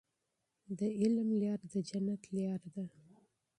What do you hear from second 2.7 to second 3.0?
ده.